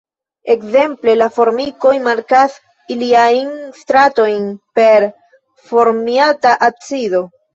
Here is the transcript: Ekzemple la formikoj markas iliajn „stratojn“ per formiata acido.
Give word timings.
Ekzemple 0.51 1.13
la 1.17 1.25
formikoj 1.35 1.91
markas 2.05 2.55
iliajn 2.95 3.51
„stratojn“ 3.83 4.49
per 4.79 5.07
formiata 5.73 6.57
acido. 6.69 7.25